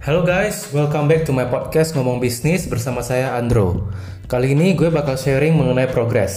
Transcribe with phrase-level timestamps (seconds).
[0.00, 3.92] Halo guys, welcome back to my podcast Ngomong Bisnis bersama saya Andro.
[4.32, 6.32] Kali ini gue bakal sharing mengenai progres.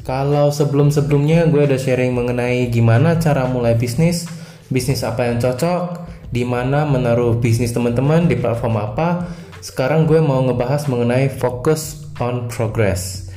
[0.00, 4.24] Kalau sebelum-sebelumnya gue udah sharing mengenai gimana cara mulai bisnis,
[4.72, 9.28] bisnis apa yang cocok, di mana menaruh bisnis teman-teman di platform apa.
[9.60, 13.28] Sekarang gue mau ngebahas mengenai focus on progress.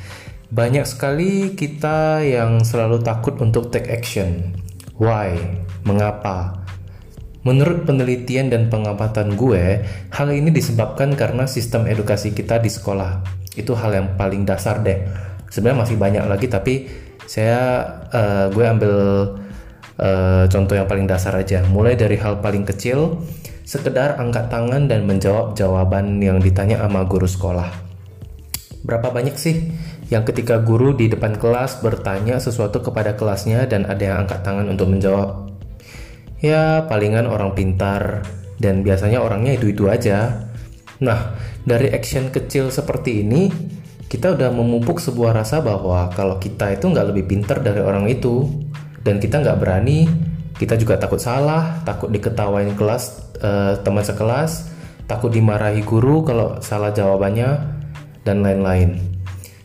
[0.56, 4.56] Banyak sekali kita yang selalu takut untuk take action.
[4.96, 5.36] Why?
[5.84, 6.65] Mengapa?
[7.46, 13.22] Menurut penelitian dan pengamatan gue, hal ini disebabkan karena sistem edukasi kita di sekolah.
[13.54, 15.06] Itu hal yang paling dasar deh.
[15.54, 16.90] Sebenarnya masih banyak lagi, tapi
[17.30, 18.94] saya uh, gue ambil
[20.02, 21.62] uh, contoh yang paling dasar aja.
[21.70, 23.22] Mulai dari hal paling kecil,
[23.62, 27.70] sekedar angkat tangan dan menjawab jawaban yang ditanya sama guru sekolah.
[28.82, 29.70] Berapa banyak sih
[30.10, 34.66] yang ketika guru di depan kelas bertanya sesuatu kepada kelasnya dan ada yang angkat tangan
[34.66, 35.55] untuk menjawab?
[36.46, 38.22] Ya palingan orang pintar
[38.62, 40.46] dan biasanya orangnya itu-itu aja.
[41.02, 43.50] Nah, dari action kecil seperti ini,
[44.06, 48.48] kita udah memupuk sebuah rasa bahwa kalau kita itu nggak lebih pintar dari orang itu,
[49.04, 50.08] dan kita nggak berani,
[50.56, 54.72] kita juga takut salah, takut diketawain kelas uh, teman sekelas,
[55.10, 57.60] takut dimarahi guru kalau salah jawabannya,
[58.24, 58.96] dan lain-lain.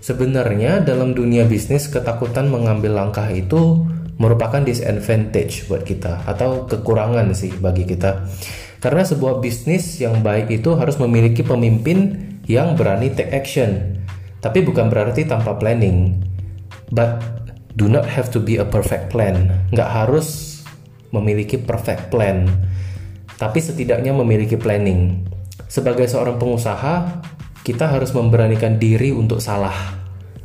[0.01, 3.87] Sebenarnya dalam dunia bisnis ketakutan mengambil langkah itu
[4.21, 8.29] merupakan disadvantage buat kita atau kekurangan sih bagi kita.
[8.81, 13.97] Karena sebuah bisnis yang baik itu harus memiliki pemimpin yang berani take action.
[14.45, 16.21] Tapi bukan berarti tanpa planning.
[16.93, 17.21] But
[17.77, 19.53] do not have to be a perfect plan.
[19.73, 20.61] Nggak harus
[21.13, 22.45] memiliki perfect plan.
[23.41, 25.25] Tapi setidaknya memiliki planning.
[25.65, 27.25] Sebagai seorang pengusaha,
[27.65, 29.97] kita harus memberanikan diri untuk salah.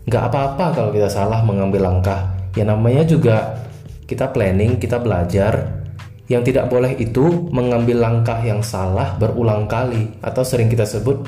[0.07, 2.35] Nggak apa-apa kalau kita salah mengambil langkah.
[2.55, 3.64] Ya namanya juga
[4.05, 5.85] kita planning, kita belajar.
[6.25, 11.21] Yang tidak boleh itu mengambil langkah yang salah berulang kali atau sering kita sebut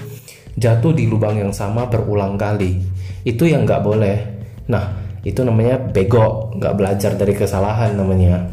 [0.58, 2.82] jatuh di lubang yang sama berulang kali.
[3.22, 4.18] Itu yang nggak boleh.
[4.66, 8.50] Nah, itu namanya bego, nggak belajar dari kesalahan namanya.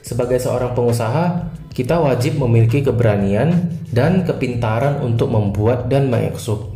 [0.00, 6.08] Sebagai seorang pengusaha, kita wajib memiliki keberanian dan kepintaran untuk membuat dan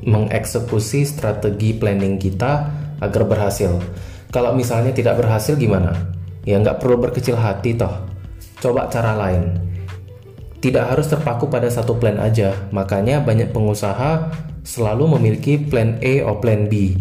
[0.05, 2.69] mengeksekusi strategi planning kita
[3.01, 3.81] agar berhasil.
[4.29, 6.20] Kalau misalnya tidak berhasil gimana?
[6.45, 8.09] Ya nggak perlu berkecil hati toh.
[8.61, 9.57] Coba cara lain.
[10.61, 12.53] Tidak harus terpaku pada satu plan aja.
[12.69, 14.29] Makanya banyak pengusaha
[14.61, 16.93] selalu memiliki plan A atau plan B.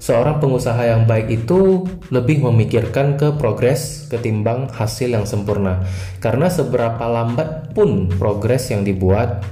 [0.00, 5.84] Seorang pengusaha yang baik itu lebih memikirkan ke progres ketimbang hasil yang sempurna.
[6.20, 9.44] Karena seberapa lambat pun progres yang dibuat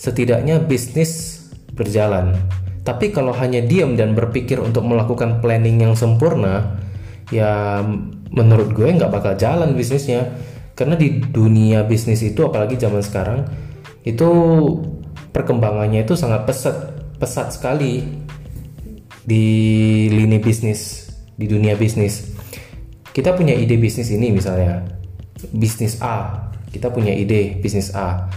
[0.00, 1.44] setidaknya bisnis
[1.76, 2.32] berjalan.
[2.80, 6.80] Tapi kalau hanya diam dan berpikir untuk melakukan planning yang sempurna
[7.28, 7.84] ya
[8.30, 10.30] menurut gue nggak bakal jalan bisnisnya.
[10.74, 13.44] Karena di dunia bisnis itu apalagi zaman sekarang
[14.00, 14.30] itu
[15.28, 16.76] perkembangannya itu sangat pesat
[17.20, 18.00] pesat sekali
[19.20, 19.44] di
[20.08, 22.32] lini bisnis di dunia bisnis.
[23.10, 24.86] Kita punya ide bisnis ini misalnya
[25.52, 26.48] bisnis A.
[26.70, 28.30] Kita punya ide bisnis A.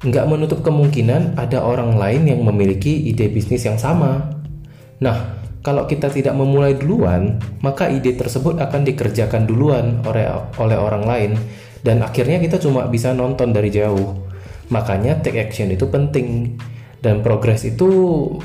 [0.00, 4.40] Nggak menutup kemungkinan ada orang lain yang memiliki ide bisnis yang sama.
[5.04, 10.24] Nah kalau kita tidak memulai duluan, maka ide tersebut akan dikerjakan duluan oleh
[10.56, 11.30] oleh orang lain
[11.84, 14.16] dan akhirnya kita cuma bisa nonton dari jauh.
[14.72, 16.56] Makanya take action itu penting
[17.04, 17.88] dan progres itu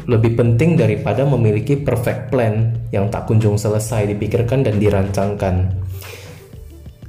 [0.07, 5.71] lebih penting daripada memiliki perfect plan yang tak kunjung selesai dipikirkan dan dirancangkan.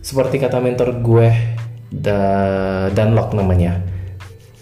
[0.02, 1.28] Seperti kata mentor gue,
[2.94, 3.82] dan lock namanya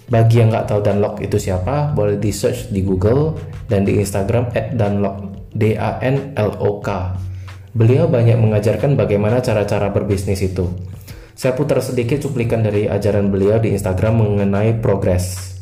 [0.04, 4.52] bagi yang nggak tahu Danlock itu siapa, boleh di search di Google dan di Instagram
[4.76, 7.14] @danlock D A N L O K.
[7.74, 10.70] Beliau banyak mengajarkan bagaimana cara-cara berbisnis itu.
[11.34, 15.54] Saya putar sedikit cuplikan dari ajaran beliau di Instagram mengenai progres.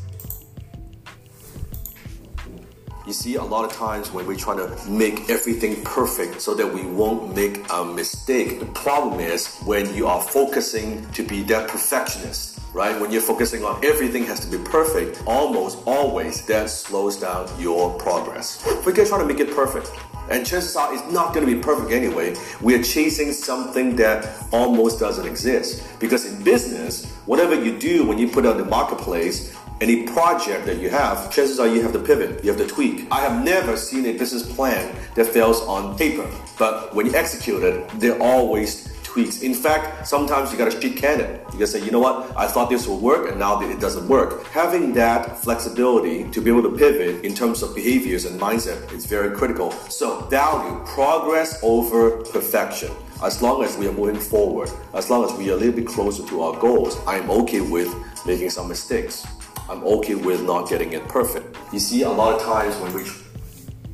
[3.09, 6.69] You see, a lot of times when we try to make everything perfect so that
[6.69, 11.69] we won't make a mistake, the problem is when you are focusing to be that
[11.69, 12.99] perfectionist right?
[13.01, 17.93] When you're focusing on everything has to be perfect, almost always that slows down your
[17.99, 18.65] progress.
[18.85, 19.91] We're trying to make it perfect.
[20.31, 22.35] And chances are it's not going to be perfect anyway.
[22.61, 25.99] We are chasing something that almost doesn't exist.
[25.99, 30.79] Because in business, whatever you do when you put on the marketplace, any project that
[30.79, 33.09] you have, chances are you have to pivot, you have to tweak.
[33.11, 36.31] I have never seen a business plan that fails on paper.
[36.57, 39.43] But when you execute it, they're always tweaks.
[39.43, 41.45] In fact, sometimes you gotta cheat it.
[41.53, 44.09] You gotta say, you know what, I thought this would work and now it doesn't
[44.09, 44.47] work.
[44.49, 49.05] Having that flexibility to be able to pivot in terms of behaviors and mindset is
[49.05, 49.71] very critical.
[49.93, 52.91] So value progress over perfection.
[53.23, 55.87] As long as we are moving forward, as long as we are a little bit
[55.87, 57.93] closer to our goals, I'm okay with
[58.27, 59.27] making some mistakes.
[59.69, 61.57] I'm okay with not getting it perfect.
[61.73, 63.05] You see, a lot of times when we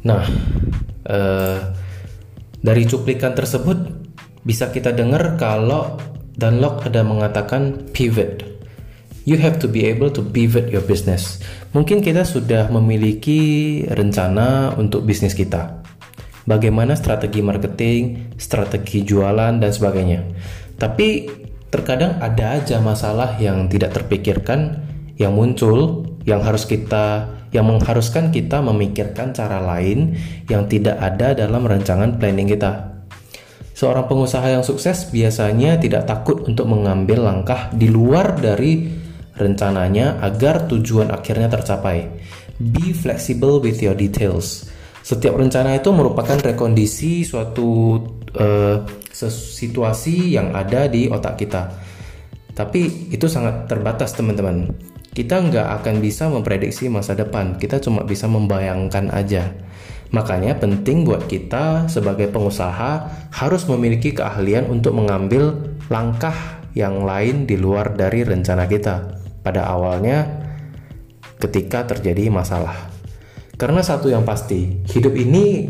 [0.06, 0.24] Nah,
[1.10, 1.74] uh,
[2.62, 3.97] dari cuplikan tersebut
[4.48, 6.00] bisa kita dengar kalau
[6.40, 8.40] Dunlop ada mengatakan pivot.
[9.28, 11.44] You have to be able to pivot your business.
[11.76, 15.84] Mungkin kita sudah memiliki rencana untuk bisnis kita.
[16.48, 20.24] Bagaimana strategi marketing, strategi jualan, dan sebagainya.
[20.80, 21.28] Tapi
[21.68, 24.80] terkadang ada aja masalah yang tidak terpikirkan
[25.20, 30.16] yang muncul yang harus kita yang mengharuskan kita memikirkan cara lain
[30.48, 32.97] yang tidak ada dalam rancangan planning kita.
[33.78, 38.90] Seorang pengusaha yang sukses biasanya tidak takut untuk mengambil langkah di luar dari
[39.38, 42.10] rencananya agar tujuan akhirnya tercapai.
[42.58, 44.66] Be flexible with your details.
[45.06, 48.02] Setiap rencana itu merupakan rekondisi suatu
[48.34, 48.82] uh,
[49.54, 51.70] situasi yang ada di otak kita.
[52.58, 54.74] Tapi itu sangat terbatas teman-teman
[55.18, 59.50] kita nggak akan bisa memprediksi masa depan, kita cuma bisa membayangkan aja.
[60.08, 67.60] Makanya penting buat kita sebagai pengusaha harus memiliki keahlian untuk mengambil langkah yang lain di
[67.60, 70.24] luar dari rencana kita pada awalnya
[71.36, 72.88] ketika terjadi masalah.
[73.58, 75.66] Karena satu yang pasti, hidup ini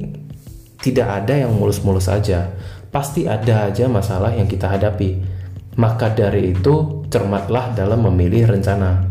[0.79, 2.53] tidak ada yang mulus-mulus saja.
[2.93, 5.19] Pasti ada aja masalah yang kita hadapi.
[5.81, 9.09] Maka dari itu, cermatlah dalam memilih rencana.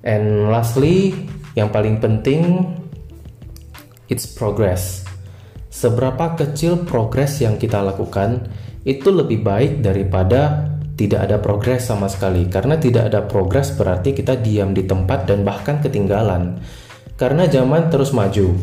[0.00, 1.12] And lastly,
[1.52, 2.64] yang paling penting,
[4.08, 5.04] it's progress.
[5.68, 8.48] Seberapa kecil progres yang kita lakukan
[8.88, 12.50] itu lebih baik daripada tidak ada progres sama sekali.
[12.50, 16.58] Karena tidak ada progres berarti kita diam di tempat dan bahkan ketinggalan.
[17.14, 18.54] Karena zaman terus maju,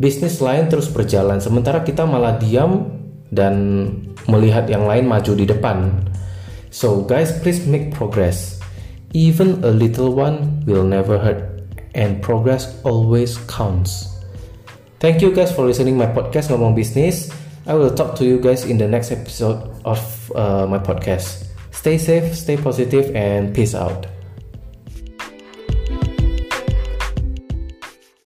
[0.00, 2.88] bisnis lain terus berjalan, sementara kita malah diam
[3.28, 3.84] dan
[4.28, 6.08] melihat yang lain maju di depan.
[6.68, 8.60] So guys, please make progress.
[9.16, 11.64] Even a little one will never hurt,
[11.96, 14.17] and progress always counts.
[14.98, 17.30] Thank you guys for listening my podcast Ngomong Business.
[17.70, 20.02] I will talk to you guys in the next episode of
[20.34, 21.46] uh, my podcast.
[21.70, 24.10] Stay safe, stay positive, and peace out.